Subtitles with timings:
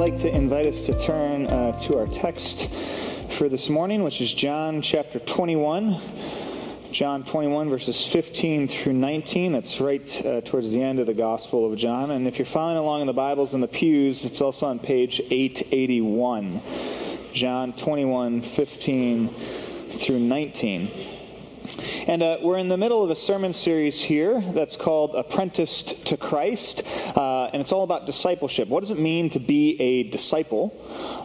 [0.00, 2.70] like to invite us to turn uh, to our text
[3.28, 6.00] for this morning, which is John chapter 21.
[6.90, 9.52] John 21, verses 15 through 19.
[9.52, 12.12] That's right uh, towards the end of the Gospel of John.
[12.12, 15.20] And if you're following along in the Bibles in the pews, it's also on page
[15.30, 16.62] 881.
[17.34, 21.19] John 21, 15 through 19.
[22.10, 26.16] And uh, we're in the middle of a sermon series here that's called Apprenticed to
[26.16, 26.82] Christ.
[27.16, 28.66] Uh, and it's all about discipleship.
[28.66, 30.74] What does it mean to be a disciple,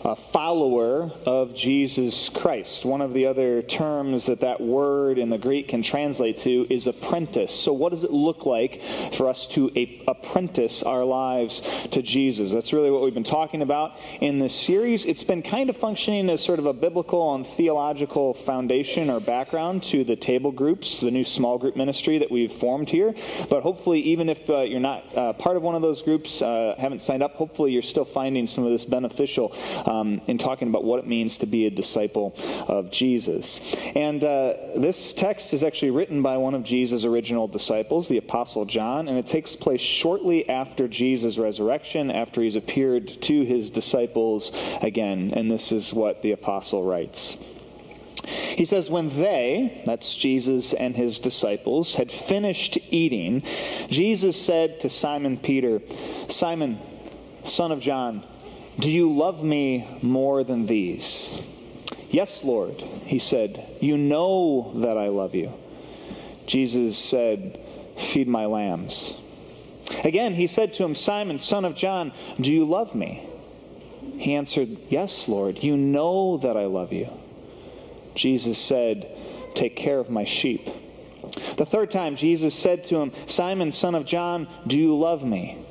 [0.06, 2.86] a follower of Jesus Christ?
[2.86, 6.86] One of the other terms that that word in the Greek can translate to is
[6.86, 7.52] apprentice.
[7.52, 8.84] So, what does it look like
[9.14, 12.52] for us to a- apprentice our lives to Jesus?
[12.52, 15.06] That's really what we've been talking about in this series.
[15.06, 19.82] It's been kind of functioning as sort of a biblical and theological foundation or background
[19.86, 23.16] to the table groups, the new small group ministry that we've formed here.
[23.50, 26.76] But hopefully, even if uh, you're not uh, part of one of those groups, uh,
[26.78, 29.56] haven't signed up, hopefully you're still finding some of this beneficial
[29.88, 29.95] um,
[30.28, 32.36] in talking about what it means to be a disciple
[32.68, 33.60] of Jesus.
[33.96, 38.66] And uh, this text is actually written by one of Jesus' original disciples, the Apostle
[38.66, 44.52] John, and it takes place shortly after Jesus' resurrection, after he's appeared to his disciples
[44.82, 45.34] again.
[45.36, 47.38] And this is what the Apostle writes.
[48.28, 53.44] He says, When they, that's Jesus and his disciples, had finished eating,
[53.88, 55.82] Jesus said to Simon Peter,
[56.30, 56.80] Simon,
[57.44, 58.24] son of John,
[58.80, 61.34] do you love me more than these?
[62.10, 65.52] Yes, Lord, he said, You know that I love you.
[66.46, 67.60] Jesus said,
[67.98, 69.16] Feed my lambs.
[70.04, 73.28] Again, he said to him, Simon, son of John, do you love me?
[74.18, 77.10] He answered, Yes, Lord, you know that I love you.
[78.14, 79.10] Jesus said,
[79.56, 80.68] Take care of my sheep.
[81.58, 85.65] The third time, Jesus said to him, Simon, son of John, do you love me?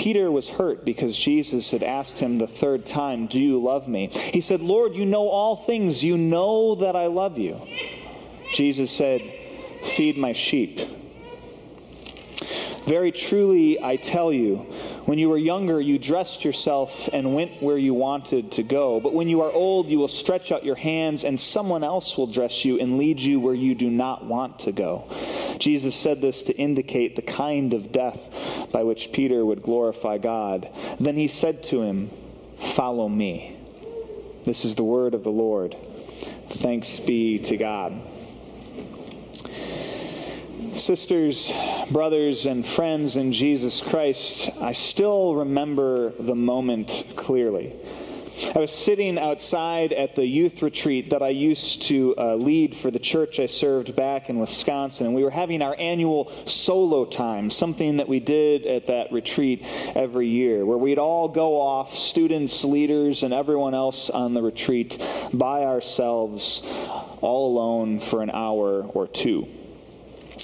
[0.00, 4.06] Peter was hurt because Jesus had asked him the third time, Do you love me?
[4.06, 6.02] He said, Lord, you know all things.
[6.02, 7.60] You know that I love you.
[8.54, 10.80] Jesus said, Feed my sheep.
[12.90, 14.56] Very truly, I tell you,
[15.06, 18.98] when you were younger, you dressed yourself and went where you wanted to go.
[18.98, 22.26] But when you are old, you will stretch out your hands, and someone else will
[22.26, 25.08] dress you and lead you where you do not want to go.
[25.60, 30.68] Jesus said this to indicate the kind of death by which Peter would glorify God.
[30.98, 32.10] Then he said to him,
[32.58, 33.56] Follow me.
[34.44, 35.76] This is the word of the Lord.
[36.48, 37.92] Thanks be to God.
[40.80, 41.52] Sisters,
[41.90, 47.76] brothers, and friends in Jesus Christ, I still remember the moment clearly.
[48.56, 52.90] I was sitting outside at the youth retreat that I used to uh, lead for
[52.90, 57.50] the church I served back in Wisconsin, and we were having our annual solo time,
[57.50, 59.62] something that we did at that retreat
[59.94, 64.96] every year, where we'd all go off, students, leaders, and everyone else on the retreat,
[65.34, 66.62] by ourselves,
[67.20, 69.46] all alone for an hour or two.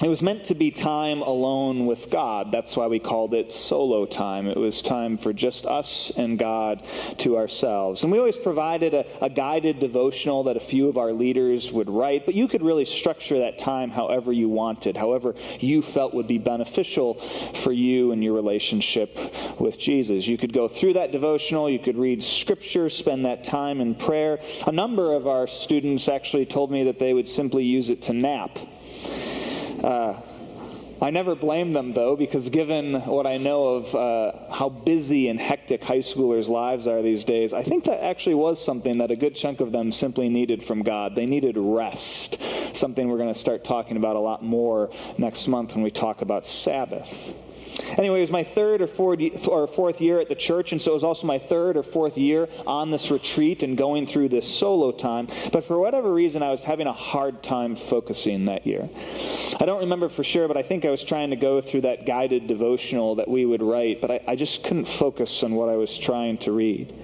[0.02, 2.52] It was meant to be time alone with God.
[2.52, 4.46] That's why we called it solo time.
[4.46, 6.82] It was time for just us and God
[7.16, 8.02] to ourselves.
[8.02, 11.88] And we always provided a, a, guided devotional that a few of our leaders would
[11.88, 16.28] write, but you could really structure that time however you wanted, however you felt would
[16.28, 19.18] be beneficial for you and your relationship
[19.58, 20.26] with Jesus.
[20.26, 24.40] You could go through that devotional, you could read scripture, spend that time in prayer.
[24.66, 28.12] A number of our students actually told me that they would simply use it to
[28.12, 28.58] nap.
[29.82, 30.20] Uh,
[31.00, 35.38] I never blame them, though, because given what I know of uh, how busy and
[35.38, 39.16] hectic high schoolers' lives are these days, I think that actually was something that a
[39.16, 41.14] good chunk of them simply needed from God.
[41.14, 42.40] They needed rest,
[42.74, 46.22] something we're going to start talking about a lot more next month when we talk
[46.22, 47.34] about Sabbath.
[47.98, 50.92] Anyway, it was my third or fourth, or fourth year at the church, and so
[50.92, 54.46] it was also my third or fourth year on this retreat and going through this
[54.46, 55.28] solo time.
[55.52, 58.88] But for whatever reason, I was having a hard time focusing that year.
[59.60, 62.06] I don't remember for sure, but I think I was trying to go through that
[62.06, 65.76] guided devotional that we would write, but I, I just couldn't focus on what I
[65.76, 66.94] was trying to read.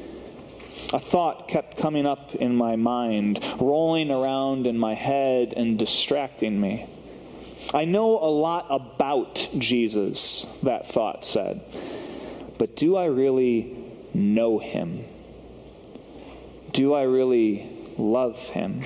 [0.92, 6.60] A thought kept coming up in my mind, rolling around in my head and distracting
[6.60, 6.86] me.
[7.74, 11.60] I know a lot about Jesus, that thought said.
[12.58, 13.76] But do I really
[14.14, 15.04] know him?
[16.72, 18.82] Do I really love him?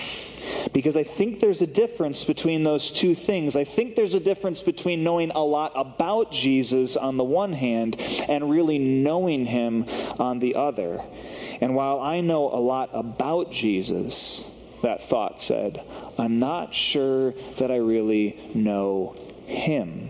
[0.72, 3.56] Because I think there's a difference between those two things.
[3.56, 8.00] I think there's a difference between knowing a lot about Jesus on the one hand
[8.28, 9.86] and really knowing him
[10.18, 11.02] on the other.
[11.60, 14.44] And while I know a lot about Jesus,
[14.82, 15.82] that thought said,
[16.18, 20.08] I'm not sure that I really know him.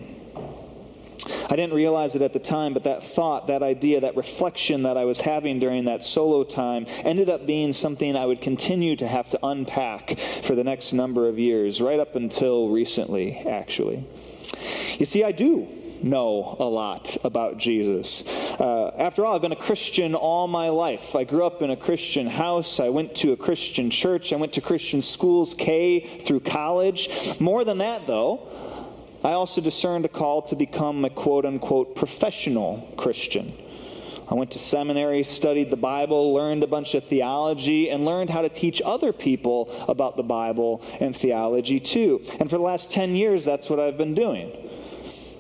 [1.49, 4.97] I didn't realize it at the time, but that thought, that idea, that reflection that
[4.97, 9.07] I was having during that solo time ended up being something I would continue to
[9.07, 14.05] have to unpack for the next number of years, right up until recently, actually.
[14.99, 15.69] You see, I do
[16.03, 18.27] know a lot about Jesus.
[18.27, 21.15] Uh, after all, I've been a Christian all my life.
[21.15, 22.81] I grew up in a Christian house.
[22.81, 24.33] I went to a Christian church.
[24.33, 27.11] I went to Christian schools, K through college.
[27.41, 28.49] More than that, though,
[29.25, 33.53] I also discerned a call to become a quote unquote professional Christian.
[34.29, 38.43] I went to seminary, studied the Bible, learned a bunch of theology, and learned how
[38.43, 42.23] to teach other people about the Bible and theology too.
[42.41, 44.51] And for the last 10 years, that's what I've been doing.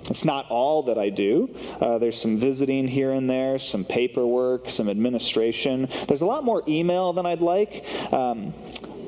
[0.08, 1.54] It's not all that I do.
[1.80, 5.88] Uh, there's some visiting here and there, some paperwork, some administration.
[6.08, 7.84] There's a lot more email than I'd like.
[8.12, 8.52] Um,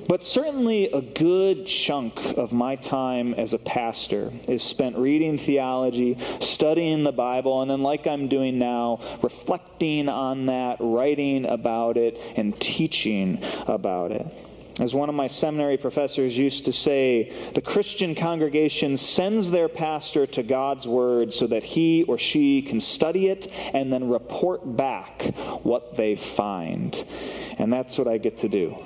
[0.09, 6.17] but certainly, a good chunk of my time as a pastor is spent reading theology,
[6.41, 12.19] studying the Bible, and then, like I'm doing now, reflecting on that, writing about it,
[12.37, 14.27] and teaching about it.
[14.79, 20.25] As one of my seminary professors used to say, the Christian congregation sends their pastor
[20.29, 25.23] to God's Word so that he or she can study it and then report back
[25.63, 27.05] what they find.
[27.59, 28.77] And that's what I get to do.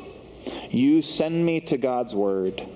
[0.70, 2.66] You send me to God's Word,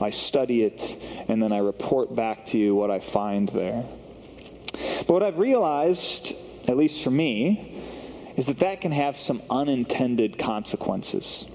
[0.00, 0.96] I study it,
[1.26, 3.84] and then I report back to you what I find there.
[4.72, 6.36] But what I've realized,
[6.68, 7.82] at least for me,
[8.36, 11.46] is that that can have some unintended consequences.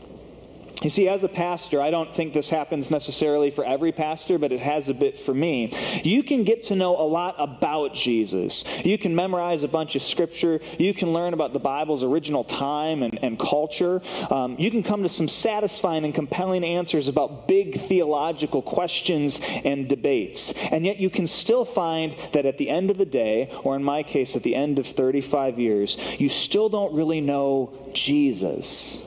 [0.83, 4.51] You see, as a pastor, I don't think this happens necessarily for every pastor, but
[4.51, 5.73] it has a bit for me.
[6.03, 8.65] You can get to know a lot about Jesus.
[8.83, 10.59] You can memorize a bunch of scripture.
[10.77, 14.01] You can learn about the Bible's original time and, and culture.
[14.29, 19.87] Um, you can come to some satisfying and compelling answers about big theological questions and
[19.87, 20.51] debates.
[20.71, 23.83] And yet, you can still find that at the end of the day, or in
[23.83, 29.01] my case, at the end of 35 years, you still don't really know Jesus.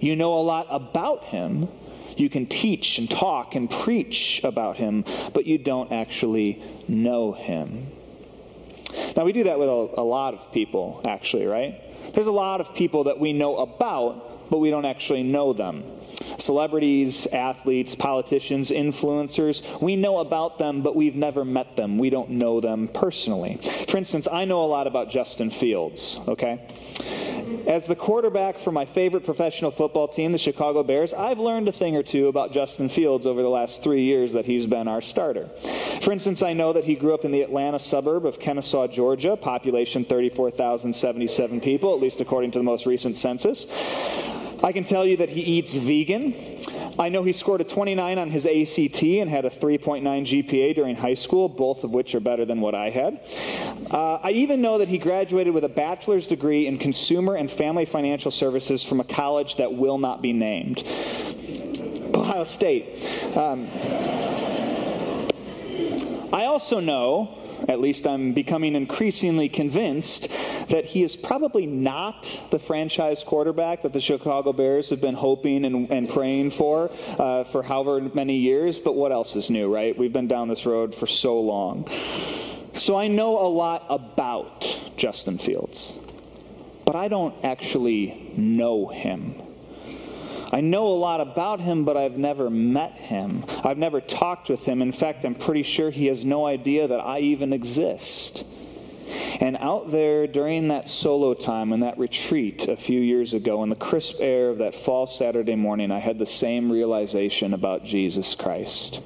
[0.00, 1.68] You know a lot about him.
[2.16, 7.86] You can teach and talk and preach about him, but you don't actually know him.
[9.16, 11.80] Now, we do that with a, a, lot of people, actually, right?
[12.14, 15.84] There's a lot of people that we know about, but we don't actually know them.
[16.38, 21.98] Celebrities, athletes, politicians, influencers, we know about them, but we've never met them.
[21.98, 23.58] We don't know them personally.
[23.88, 26.64] For instance, I know a lot about Justin Fields, okay?
[27.66, 31.72] As the quarterback for my favorite professional football team, the Chicago Bears, I've learned a
[31.72, 35.00] thing or two about Justin Fields over the last three years that he's been our
[35.00, 35.48] starter.
[36.02, 39.36] For instance, I know that he grew up in the Atlanta suburb of Kennesaw, Georgia,
[39.36, 43.66] population 34,077 people, at least according to the most recent census.
[44.62, 46.34] I can tell you that he eats vegan.
[46.98, 50.96] I know he scored a 29 on his ACT and had a 3.9 GPA during
[50.96, 53.20] high school, both of which are better than what I had.
[53.88, 57.84] Uh, I even know that he graduated with a bachelor's degree in consumer and family
[57.84, 60.82] financial services from a college that will not be named
[62.14, 63.36] Ohio State.
[63.36, 63.68] Um,
[66.32, 67.38] I also know
[67.68, 70.28] at least I'm becoming increasingly convinced
[70.70, 75.64] that he is probably not the franchise quarterback that the Chicago Bears have been hoping
[75.64, 78.78] and, and praying for uh, for however many years.
[78.78, 79.96] But what else is new, right?
[79.96, 81.88] We've been down this road for so long.
[82.74, 85.92] So I know a lot about Justin Fields,
[86.84, 89.34] but I don't actually know him.
[90.50, 93.44] I know a lot about him, but I've never met him.
[93.64, 94.80] I've never talked with him.
[94.80, 98.44] In fact, I'm pretty sure he has no idea that I even exist.
[99.40, 103.68] And out there during that solo time and that retreat a few years ago, in
[103.68, 108.34] the crisp air of that fall Saturday morning, I had the same realization about Jesus
[108.34, 109.00] Christ.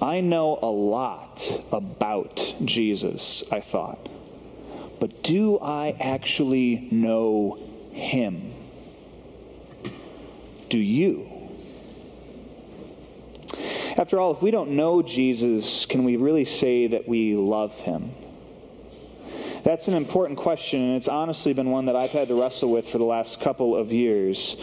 [0.00, 4.08] I know a lot about Jesus, I thought.
[5.00, 7.58] But do I actually know
[7.92, 8.54] him?
[10.68, 11.26] do you?
[13.96, 18.10] After all, if we don't know Jesus, can we really say that we love him?
[19.68, 22.88] That's an important question, and it's honestly been one that I've had to wrestle with
[22.88, 24.56] for the last couple of years.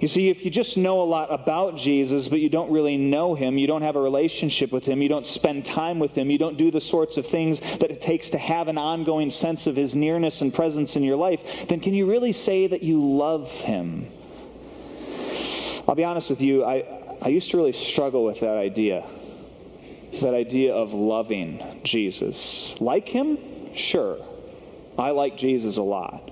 [0.00, 3.36] You see, if you just know a lot about Jesus, but you don't really know
[3.36, 6.36] him, you don't have a relationship with him, you don't spend time with him, you
[6.36, 9.76] don't do the sorts of things that it takes to have an ongoing sense of
[9.76, 13.48] his nearness and presence in your life, then can you really say that you love
[13.52, 14.08] him?
[15.86, 16.84] I'll be honest with you, I,
[17.22, 19.06] I used to really struggle with that idea.
[20.22, 22.74] That idea of loving Jesus.
[22.80, 23.38] Like him?
[23.76, 24.18] Sure.
[25.00, 26.30] I like Jesus a lot.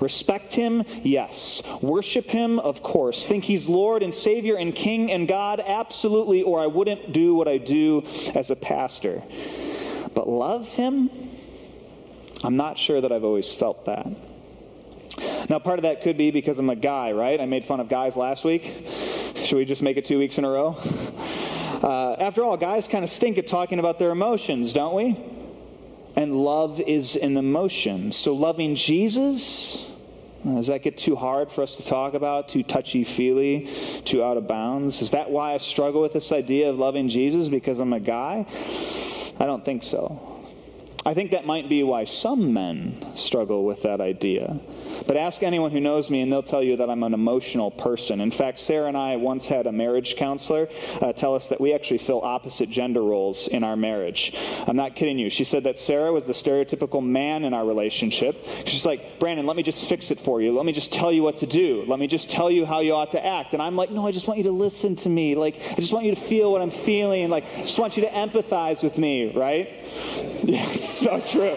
[0.00, 0.82] Respect him?
[1.04, 1.62] Yes.
[1.80, 2.58] Worship him?
[2.58, 3.26] Of course.
[3.28, 5.62] Think he's Lord and Savior and King and God?
[5.64, 8.02] Absolutely, or I wouldn't do what I do
[8.34, 9.22] as a pastor.
[10.12, 11.08] But love him?
[12.42, 14.08] I'm not sure that I've always felt that.
[15.48, 17.40] Now, part of that could be because I'm a guy, right?
[17.40, 18.88] I made fun of guys last week.
[19.36, 20.76] Should we just make it two weeks in a row?
[21.82, 25.41] Uh, after all, guys kind of stink at talking about their emotions, don't we?
[26.14, 28.12] And love is an emotion.
[28.12, 29.82] So, loving Jesus,
[30.46, 33.70] uh, does that get too hard for us to talk about, too touchy feely,
[34.04, 35.00] too out of bounds?
[35.00, 38.46] Is that why I struggle with this idea of loving Jesus because I'm a guy?
[39.38, 40.31] I don't think so.
[41.04, 44.60] I think that might be why some men struggle with that idea.
[45.06, 48.20] But ask anyone who knows me, and they'll tell you that I'm an emotional person.
[48.20, 50.68] In fact, Sarah and I once had a marriage counselor
[51.00, 54.36] uh, tell us that we actually fill opposite gender roles in our marriage.
[54.68, 55.28] I'm not kidding you.
[55.28, 58.36] She said that Sarah was the stereotypical man in our relationship.
[58.66, 60.52] She's like, Brandon, let me just fix it for you.
[60.52, 61.84] Let me just tell you what to do.
[61.88, 63.54] Let me just tell you how you ought to act.
[63.54, 65.34] And I'm like, no, I just want you to listen to me.
[65.34, 67.28] Like, I just want you to feel what I'm feeling.
[67.28, 69.68] Like, I just want you to empathize with me, right?
[70.44, 71.56] Yeah, it's so true.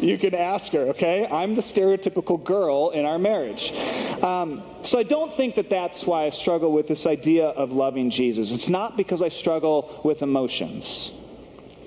[0.00, 1.28] You can ask her, okay?
[1.30, 3.72] I'm the stereotypical girl in our marriage.
[4.20, 8.10] Um, so I don't think that that's why I struggle with this idea of loving
[8.10, 8.50] Jesus.
[8.50, 11.12] It's not because I struggle with emotions.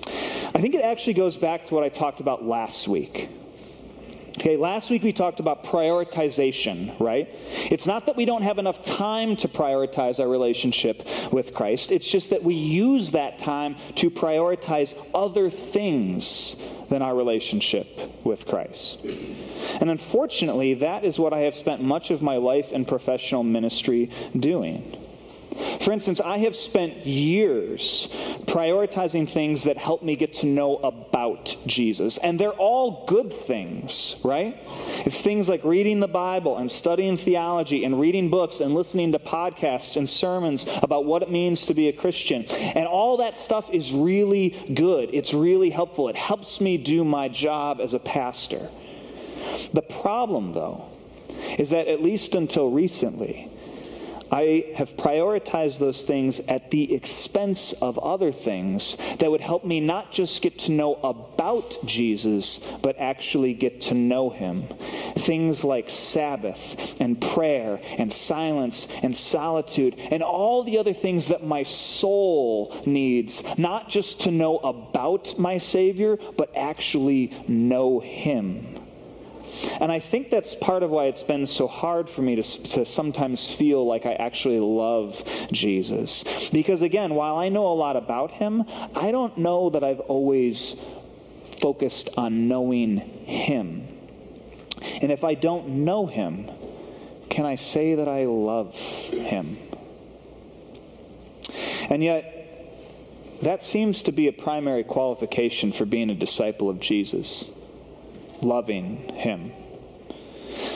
[0.06, 3.28] I think it actually goes back to what I talked about last week.
[4.38, 7.26] Okay, last week we talked about prioritization, right?
[7.70, 11.90] It's not that we don't have enough time to prioritize our relationship with Christ.
[11.90, 16.56] It's just that we use that time to prioritize other things
[16.90, 17.88] than our relationship
[18.24, 19.00] with Christ.
[19.80, 24.10] And unfortunately, that is what I have spent much of my life and professional ministry
[24.38, 25.05] doing.
[25.80, 28.08] For instance, I have spent years
[28.46, 32.18] prioritizing things that help me get to know about Jesus.
[32.18, 34.58] And they're all good things, right?
[35.06, 39.18] It's things like reading the Bible and studying theology and reading books and listening to
[39.18, 42.44] podcasts and sermons about what it means to be a Christian.
[42.46, 45.10] And all that stuff is really good.
[45.12, 46.08] It's really helpful.
[46.08, 48.68] It helps me do my job as a pastor.
[49.72, 50.86] The problem, though,
[51.58, 53.50] is that at least until recently,
[54.30, 59.80] I have prioritized those things at the expense of other things that would help me
[59.80, 64.62] not just get to know about Jesus, but actually get to know him.
[65.18, 71.44] Things like Sabbath and prayer and silence and solitude and all the other things that
[71.44, 78.75] my soul needs, not just to know about my Savior, but actually know him.
[79.80, 82.86] And I think that's part of why it's been so hard for me to, to
[82.86, 85.22] sometimes feel like I actually love
[85.52, 86.24] Jesus.
[86.50, 90.80] Because again, while I know a lot about him, I don't know that I've always
[91.60, 93.86] focused on knowing him.
[95.02, 96.50] And if I don't know him,
[97.30, 99.56] can I say that I love him?
[101.88, 102.32] And yet,
[103.42, 107.50] that seems to be a primary qualification for being a disciple of Jesus
[108.42, 109.52] loving him.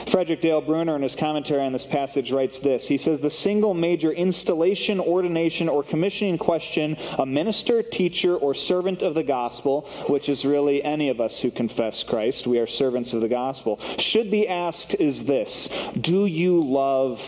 [0.07, 2.87] Frederick Dale Bruner, in his commentary on this passage, writes this.
[2.87, 9.03] He says, The single major installation, ordination, or commissioning question a minister, teacher, or servant
[9.03, 13.13] of the gospel, which is really any of us who confess Christ, we are servants
[13.13, 17.21] of the gospel, should be asked is this Do you love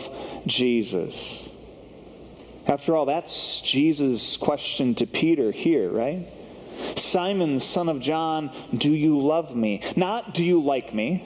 [0.46, 1.48] Jesus?
[2.66, 6.26] After all, that's Jesus' question to Peter here, right?
[6.96, 9.82] Simon, son of John, do you love me?
[9.96, 11.24] Not do you like me?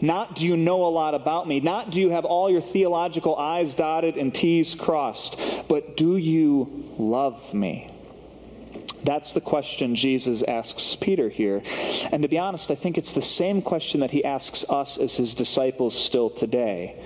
[0.00, 1.60] Not do you know a lot about me?
[1.60, 5.40] Not do you have all your theological I's dotted and T's crossed?
[5.68, 7.88] But do you love me?
[9.06, 11.62] That's the question Jesus asks Peter here.
[12.10, 15.14] And to be honest, I think it's the same question that he asks us as
[15.14, 16.96] his disciples still today.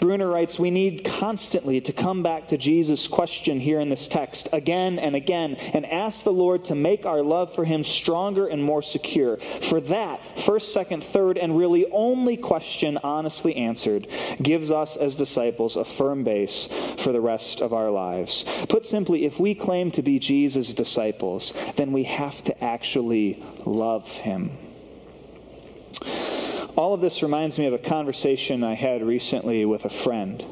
[0.00, 4.48] Bruner writes, We need constantly to come back to Jesus' question here in this text
[4.52, 8.64] again and again and ask the Lord to make our love for him stronger and
[8.64, 9.36] more secure.
[9.36, 14.06] For that, first, second, third, and really only question honestly answered
[14.42, 18.44] gives us as disciples a firm base for the rest of our lives.
[18.70, 21.33] Put simply, if we claim to be Jesus' disciples,
[21.76, 24.50] then we have to actually love him.
[26.76, 30.44] All of this reminds me of a conversation I had recently with a friend.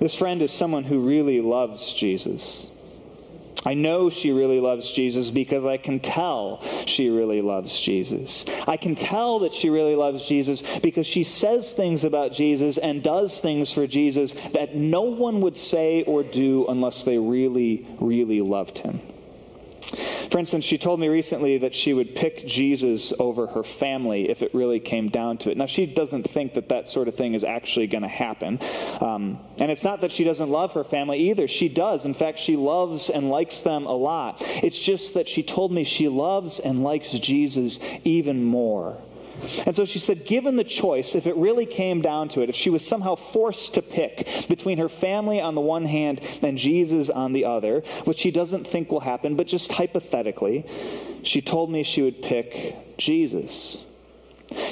[0.00, 2.68] This friend is someone who really loves Jesus.
[3.64, 8.44] I know she really loves Jesus because I can tell she really loves Jesus.
[8.68, 13.02] I can tell that she really loves Jesus because she says things about Jesus and
[13.02, 18.40] does things for Jesus that no one would say or do unless they really, really
[18.40, 19.00] loved him.
[20.36, 24.42] For instance, she told me recently that she would pick Jesus over her family if
[24.42, 25.56] it really came down to it.
[25.56, 28.58] Now, she doesn't think that that sort of thing is actually going to happen.
[29.00, 31.48] Um, and it's not that she doesn't love her family either.
[31.48, 32.04] She does.
[32.04, 34.36] In fact, she loves and likes them a lot.
[34.62, 38.98] It's just that she told me she loves and likes Jesus even more.
[39.66, 42.54] And so she said, given the choice, if it really came down to it, if
[42.54, 47.10] she was somehow forced to pick between her family on the one hand and Jesus
[47.10, 50.64] on the other, which she doesn't think will happen, but just hypothetically,
[51.22, 53.78] she told me she would pick Jesus.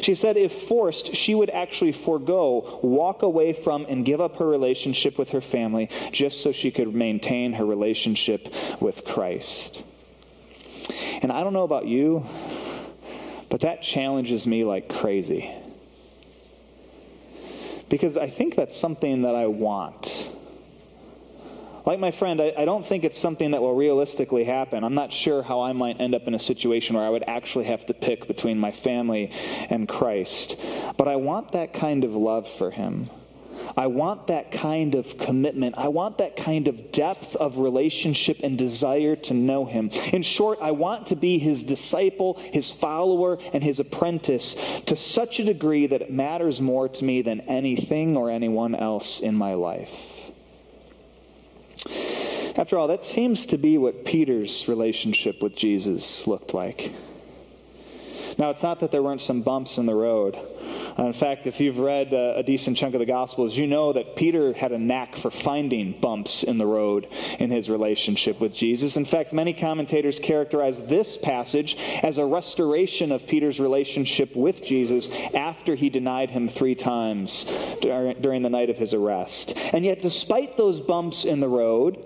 [0.02, 4.46] She said if forced, she would actually forego, walk away from, and give up her
[4.46, 9.82] relationship with her family just so she could maintain her relationship with Christ.
[11.22, 12.24] And I don't know about you,
[13.54, 15.48] but that challenges me like crazy.
[17.88, 20.26] Because I think that's something that I want.
[21.86, 24.82] Like my friend, I, I, don't think it's something that will realistically happen.
[24.82, 27.66] I'm not sure how I might end up in a situation where I would actually
[27.66, 29.30] have to pick between my family
[29.70, 30.58] and Christ.
[30.96, 33.08] But I want that kind of love for him.
[33.76, 35.76] I want that kind of commitment.
[35.78, 39.90] I want that kind of depth of relationship and desire to know Him.
[40.12, 44.54] In short, I want to be His disciple, His follower, and His apprentice
[44.86, 49.20] to such a degree that it matters more to me than anything or anyone else
[49.20, 50.14] in my life.
[52.56, 56.92] After all, that seems to be what Peter's relationship with Jesus looked like.
[58.38, 60.36] Now, it's not that there weren't some bumps in the road.
[60.98, 64.14] In fact, if you've read uh, a decent chunk of the Gospels, you know that
[64.14, 67.08] Peter had a knack for finding bumps in the road
[67.40, 68.96] in his relationship with Jesus.
[68.96, 75.08] In fact, many commentators characterize this passage as a restoration of Peter's relationship with Jesus
[75.34, 77.44] after he denied him three times
[77.80, 79.54] during the night of his arrest.
[79.72, 81.98] And yet, despite those bumps in the road,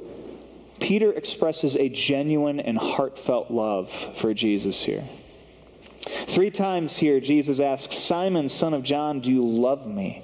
[0.81, 5.05] Peter expresses a genuine and heartfelt love for Jesus here.
[6.29, 10.23] Three times here, Jesus asks, Simon, son of John, do you love me?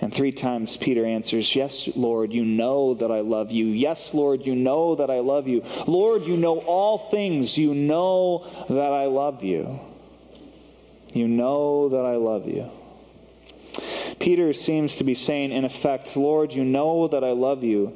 [0.00, 3.66] And three times Peter answers, Yes, Lord, you know that I love you.
[3.66, 5.62] Yes, Lord, you know that I love you.
[5.86, 7.58] Lord, you know all things.
[7.58, 9.78] You know that I love you.
[11.12, 12.70] You know that I love you.
[14.18, 17.94] Peter seems to be saying, in effect, Lord, you know that I love you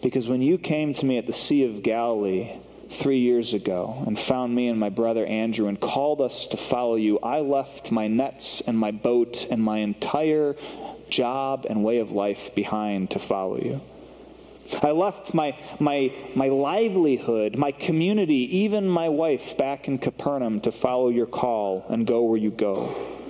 [0.00, 2.56] because when you came to me at the Sea of Galilee,
[2.92, 6.96] three years ago and found me and my brother Andrew and called us to follow
[6.96, 10.56] you, I left my nets and my boat and my entire
[11.08, 13.80] job and way of life behind to follow you.
[14.82, 20.72] I left my, my, my livelihood, my community, even my wife back in Capernaum to
[20.72, 23.21] follow your call and go where you go.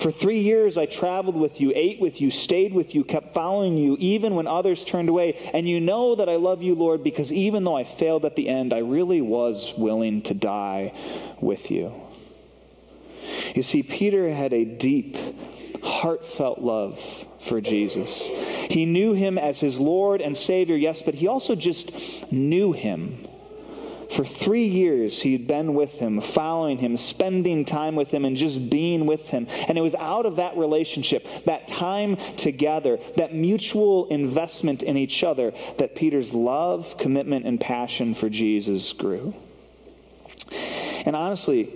[0.00, 3.76] For three years I traveled with you, ate with you, stayed with you, kept following
[3.76, 5.50] you, even when others turned away.
[5.52, 8.48] And you know that I love you, Lord, because even though I failed at the
[8.48, 10.94] end, I really was willing to die
[11.38, 11.92] with you.
[13.54, 15.18] You see, Peter had a deep,
[15.84, 16.98] heartfelt love
[17.40, 18.26] for Jesus.
[18.70, 23.26] He knew him as his Lord and Savior, yes, but he also just knew him
[24.10, 28.36] for three years, he had been with him, following him, spending time with him, and
[28.36, 29.46] just being with him.
[29.68, 35.22] And it was out of that relationship, that time together, that mutual investment in each
[35.22, 39.32] other, that Peter's love, commitment, and passion for Jesus grew.
[41.06, 41.70] And honestly,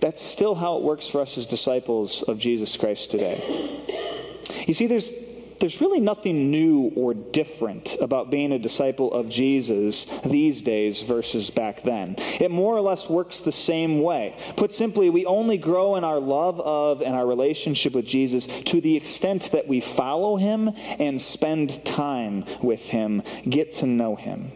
[0.00, 3.82] that's still how it works for us as disciples of Jesus Christ today.
[4.66, 5.12] You see, there's
[5.64, 11.48] there's really nothing new or different about being a disciple of Jesus these days versus
[11.48, 12.16] back then.
[12.18, 14.36] It more or less works the same way.
[14.56, 18.82] Put simply, we only grow in our love of and our relationship with Jesus to
[18.82, 24.52] the extent that we follow him and spend time with him, get to know him.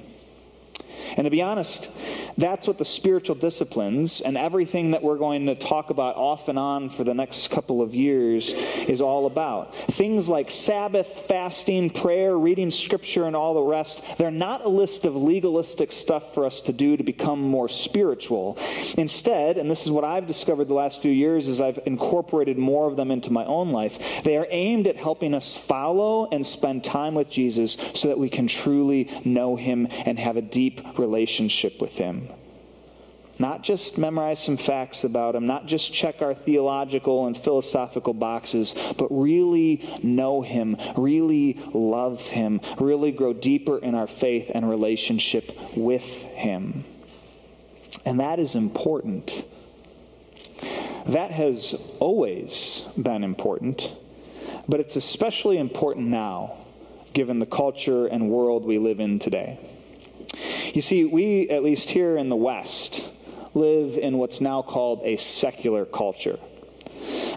[1.17, 1.89] And to be honest,
[2.39, 6.59] that's what the spiritual disciplines and everything that we're going to talk about off and
[6.59, 9.75] on for the next couple of years is all about.
[9.75, 15.05] Things like Sabbath, fasting, prayer, reading scripture, and all the rest, they're not a list
[15.05, 18.57] of legalistic stuff for us to do to become more spiritual.
[18.97, 22.87] Instead, and this is what I've discovered the last few years as I've incorporated more
[22.87, 26.85] of them into my own life, they are aimed at helping us follow and spend
[26.85, 31.81] time with Jesus so that we can truly know him and have a deep relationship
[31.81, 32.28] with Him.
[33.39, 38.75] Not just memorize some facts about Him, not just check our theological and philosophical boxes,
[38.97, 45.57] but really know Him, really love Him, really grow deeper in our faith and relationship
[45.77, 46.85] with Him.
[48.05, 49.45] And that is important.
[51.07, 53.91] That has always been important,
[54.69, 56.57] but it's especially important now,
[57.13, 59.59] given the culture and world we live in today.
[60.75, 63.05] You see, we, at least here in the West,
[63.59, 66.39] live in what's now called a secular culture.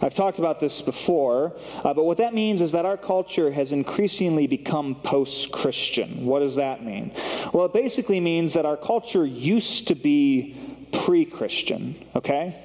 [0.04, 1.54] I've talked about this before,
[1.84, 6.26] uh, but what that means is that our culture has increasingly become post Christian.
[6.26, 7.12] What does that mean?
[7.54, 10.58] Well, it basically means that our culture used to be
[10.92, 12.58] pre Christian, okay?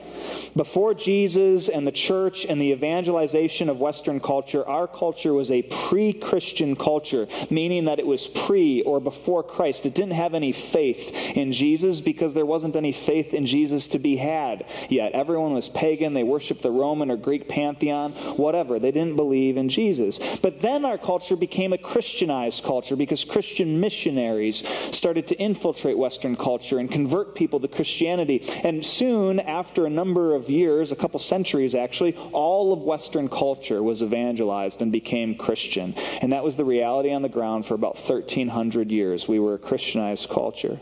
[0.56, 5.60] Before Jesus and the church and the evangelization of Western culture, our culture was a
[5.60, 9.84] pre Christian culture, meaning that it was pre or before Christ.
[9.84, 13.98] It didn't have any faith in Jesus because there wasn't any faith in Jesus to
[13.98, 15.12] be had yet.
[15.12, 16.14] Everyone was pagan.
[16.14, 18.78] They worshiped the Roman or Greek pantheon, whatever.
[18.78, 20.18] They didn't believe in Jesus.
[20.40, 26.34] But then our culture became a Christianized culture because Christian missionaries started to infiltrate Western
[26.34, 28.42] culture and convert people to Christianity.
[28.64, 33.82] And soon, after a number of years, a couple centuries actually, all of Western culture
[33.82, 35.94] was evangelized and became Christian.
[36.20, 39.28] And that was the reality on the ground for about 1,300 years.
[39.28, 40.78] We were a Christianized culture.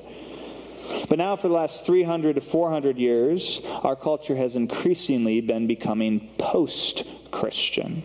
[1.09, 6.31] But now, for the last 300 to 400 years, our culture has increasingly been becoming
[6.39, 8.03] post Christian,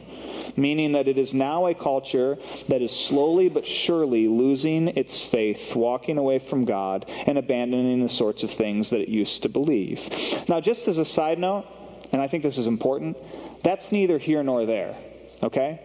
[0.55, 5.75] meaning that it is now a culture that is slowly but surely losing its faith,
[5.75, 10.09] walking away from God, and abandoning the sorts of things that it used to believe.
[10.47, 11.65] Now, just as a side note,
[12.11, 13.17] and I think this is important,
[13.63, 14.95] that's neither here nor there,
[15.43, 15.81] okay?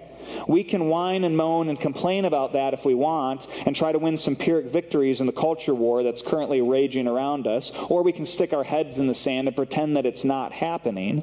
[0.49, 3.99] We can whine and moan and complain about that if we want and try to
[3.99, 8.13] win some Pyrrhic victories in the culture war that's currently raging around us, or we
[8.13, 11.23] can stick our heads in the sand and pretend that it's not happening.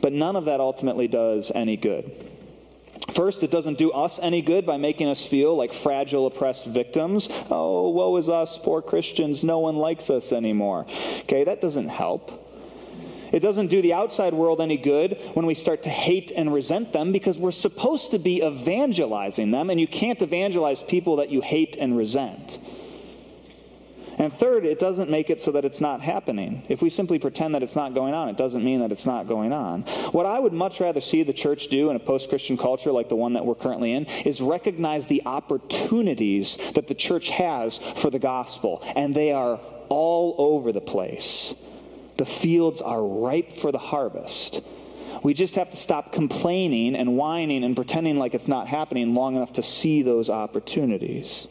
[0.00, 2.29] But none of that ultimately does any good.
[3.08, 7.28] First, it doesn't do us any good by making us feel like fragile, oppressed victims.
[7.50, 9.42] Oh, woe is us, poor Christians.
[9.42, 10.86] No one likes us anymore.
[11.20, 12.46] Okay, that doesn't help.
[13.32, 16.92] It doesn't do the outside world any good when we start to hate and resent
[16.92, 21.40] them because we're supposed to be evangelizing them, and you can't evangelize people that you
[21.40, 22.58] hate and resent.
[24.20, 26.62] And third, it doesn't make it so that it's not happening.
[26.68, 29.26] If we simply pretend that it's not going on, it doesn't mean that it's not
[29.26, 29.80] going on.
[30.12, 33.08] What I would much rather see the church do in a post Christian culture like
[33.08, 38.10] the one that we're currently in is recognize the opportunities that the church has for
[38.10, 41.54] the gospel, and they are all over the place.
[42.18, 44.60] The fields are ripe for the harvest.
[45.22, 49.36] We just have to stop complaining and whining and pretending like it's not happening long
[49.36, 51.46] enough to see those opportunities.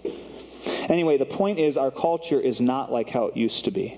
[0.90, 3.96] Anyway, the point is our culture is not like how it used to be.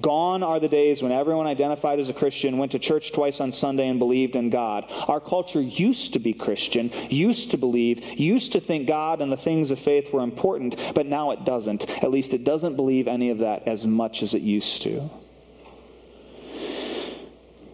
[0.00, 3.52] Gone are the days when everyone identified as a Christian, went to church twice on
[3.52, 4.84] Sunday, and believed in God.
[5.08, 9.36] Our culture used to be Christian, used to believe, used to think God and the
[9.36, 11.88] things of faith were important, but now it doesn't.
[12.02, 15.08] At least it doesn't believe any of that as much as it used to.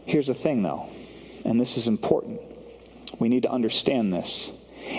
[0.05, 0.89] Here's the thing, though,
[1.45, 2.41] and this is important.
[3.19, 4.53] We need to understand this.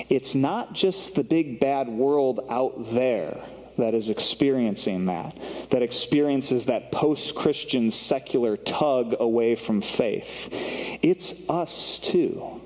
[0.10, 3.38] It's not just the big bad world out there
[3.78, 5.38] that is experiencing that,
[5.70, 10.50] that experiences that post Christian secular tug away from faith.
[11.02, 12.62] It's us too.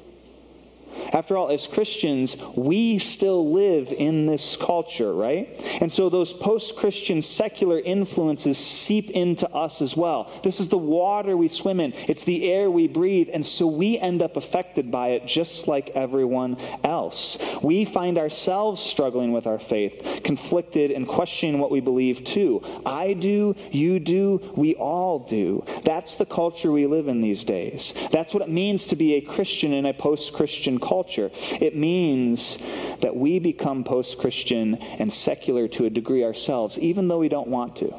[1.14, 5.62] After all, as Christians, we still live in this culture, right?
[5.82, 10.32] And so those post Christian secular influences seep into us as well.
[10.44, 13.98] This is the water we swim in, it's the air we breathe, and so we
[14.00, 17.38] end up affected by it just like everyone else.
[17.62, 22.62] We find ourselves struggling with our faith, conflicted and questioning what we believe too.
[22.86, 25.64] I do, you do, we all do.
[25.84, 27.94] That's the culture we live in these days.
[28.12, 31.30] That's what it means to be a Christian in a post Christian culture.
[31.60, 32.58] It means
[33.02, 37.50] that we become post Christian and secular to a degree ourselves, even though we don't
[37.50, 37.94] want to.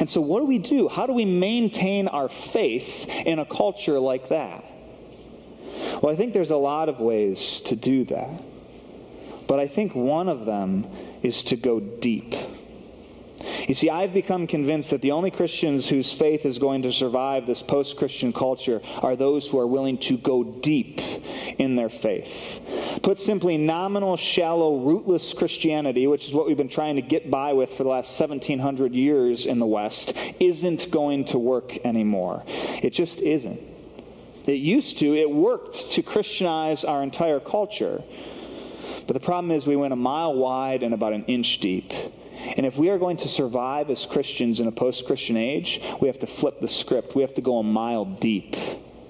[0.00, 0.88] And so, what do we do?
[0.88, 4.64] How do we maintain our faith in a culture like that?
[6.00, 8.42] Well, I think there's a lot of ways to do that.
[9.46, 10.86] But I think one of them
[11.22, 12.34] is to go deep.
[13.68, 17.46] You see, I've become convinced that the only Christians whose faith is going to survive
[17.46, 21.00] this post Christian culture are those who are willing to go deep
[21.58, 22.60] in their faith.
[23.02, 27.52] Put simply, nominal, shallow, rootless Christianity, which is what we've been trying to get by
[27.52, 32.42] with for the last 1700 years in the West, isn't going to work anymore.
[32.46, 33.60] It just isn't.
[34.46, 38.02] It used to, it worked to Christianize our entire culture.
[39.06, 41.92] But the problem is, we went a mile wide and about an inch deep.
[42.56, 46.08] And if we are going to survive as Christians in a post Christian age, we
[46.08, 47.14] have to flip the script.
[47.14, 48.56] We have to go a mile deep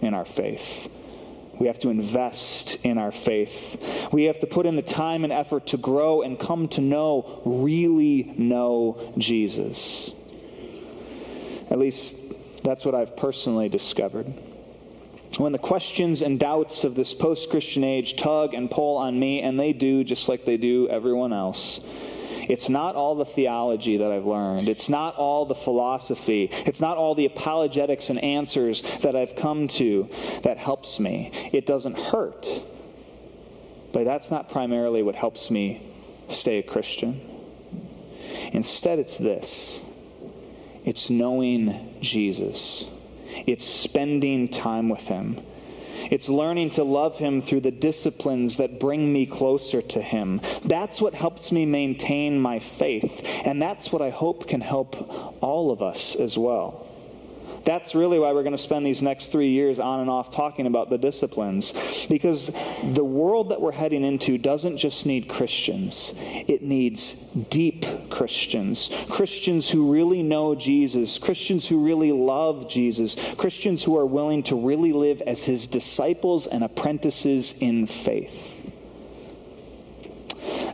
[0.01, 0.91] in our faith.
[1.59, 4.11] We have to invest in our faith.
[4.13, 7.41] We have to put in the time and effort to grow and come to know,
[7.45, 10.11] really know Jesus.
[11.71, 12.19] At least
[12.65, 14.27] that's what I've personally discovered.
[15.39, 19.41] When the questions and doubts of this post Christian age tug and pull on me,
[19.41, 21.81] and they do just like they do everyone else,
[22.49, 24.69] It's not all the theology that I've learned.
[24.69, 26.49] It's not all the philosophy.
[26.53, 30.09] It's not all the apologetics and answers that I've come to
[30.43, 31.31] that helps me.
[31.53, 32.47] It doesn't hurt.
[33.93, 35.83] But that's not primarily what helps me
[36.29, 37.21] stay a Christian.
[38.53, 39.83] Instead, it's this
[40.85, 42.87] it's knowing Jesus,
[43.47, 45.41] it's spending time with Him.
[46.11, 50.41] It's learning to love Him through the disciplines that bring me closer to Him.
[50.65, 53.27] That's what helps me maintain my faith.
[53.45, 56.92] And that's what I hope can help all of us as well.
[57.65, 60.67] That's really why we're going to spend these next three years on and off talking
[60.67, 61.73] about the disciplines.
[62.09, 62.51] Because
[62.93, 67.15] the world that we're heading into doesn't just need Christians, it needs
[67.51, 68.91] deep Christians.
[69.09, 74.57] Christians who really know Jesus, Christians who really love Jesus, Christians who are willing to
[74.57, 78.59] really live as his disciples and apprentices in faith.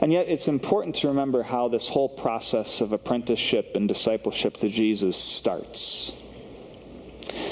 [0.00, 4.68] And yet, it's important to remember how this whole process of apprenticeship and discipleship to
[4.68, 6.12] Jesus starts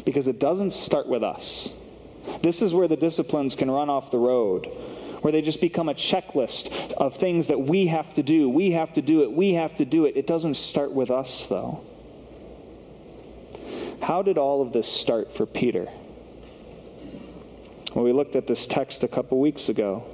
[0.04, 1.70] because it doesn't start with us.
[2.42, 4.66] This is where the disciplines can run off the road,
[5.22, 8.48] where they just become a checklist of things that we have to do.
[8.48, 9.32] We have to do it.
[9.32, 10.16] We have to do it.
[10.16, 11.80] It doesn't start with us, though.
[14.02, 15.88] How did all of this start for Peter?
[17.94, 20.04] Well, we looked at this text a couple weeks ago.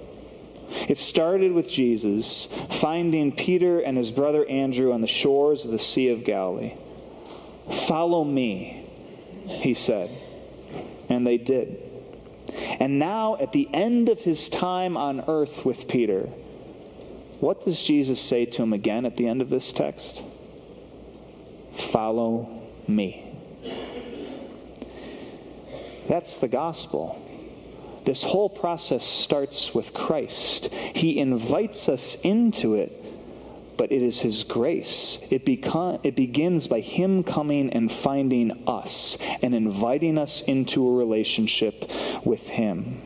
[0.89, 5.79] It started with Jesus finding Peter and his brother Andrew on the shores of the
[5.79, 6.75] Sea of Galilee.
[7.87, 8.82] Follow me
[9.53, 10.11] he said.
[11.09, 11.83] And they did.
[12.81, 16.23] And now, at the end of his time on earth with Peter,
[17.41, 20.23] what does Jesus say to him again at the end of this text?
[21.75, 23.35] Follow me.
[26.09, 27.21] That's the gospel.
[28.05, 30.73] This whole process starts with Christ.
[30.73, 33.02] He invites us into it
[33.77, 35.19] but it is His grace.
[35.31, 40.93] It, become, it begins by Him coming and finding us and inviting us into a
[40.93, 41.91] relationship
[42.25, 43.03] with Him.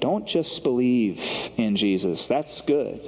[0.00, 1.22] Don't just believe
[1.56, 3.00] in Jesus, that's good.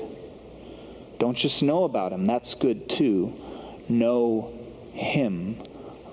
[1.18, 3.32] Don't just know about Him, that's good too.
[3.88, 4.52] Know
[4.92, 5.62] Him,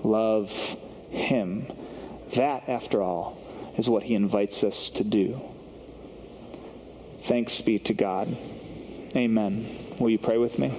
[0.02, 0.52] love
[1.10, 1.66] Him.
[2.36, 3.38] That, after all,
[3.76, 5.40] is what He invites us to do.
[7.22, 8.36] Thanks be to God.
[9.16, 9.64] Amen.
[10.00, 10.72] Will you pray with me?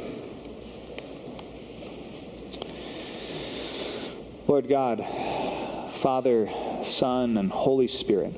[4.45, 5.05] Lord God,
[5.93, 6.49] Father,
[6.83, 8.33] Son, and Holy Spirit,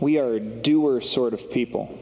[0.00, 1.96] we are doer sort of people.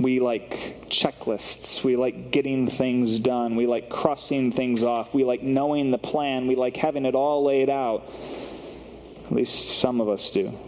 [0.00, 1.84] We like checklists.
[1.84, 3.54] We like getting things done.
[3.54, 5.14] We like crossing things off.
[5.14, 6.48] We like knowing the plan.
[6.48, 8.12] We like having it all laid out.
[9.26, 10.58] At least some of us do.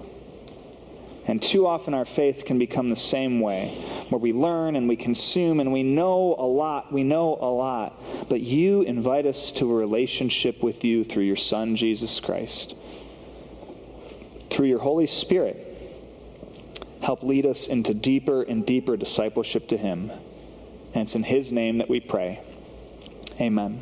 [1.27, 3.69] And too often our faith can become the same way,
[4.11, 8.03] where we learn and we consume and we know a lot, we know a lot,
[8.29, 12.77] but you invite us to a relationship with you through your Son, Jesus Christ.
[14.51, 15.67] Through your Holy Spirit,
[17.01, 20.11] help lead us into deeper and deeper discipleship to Him.
[20.93, 22.41] And it's in His name that we pray.
[23.41, 23.81] Amen.